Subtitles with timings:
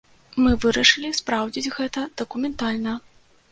[0.45, 2.99] Мы вырашылі спраўдзіць гэта дакументальна.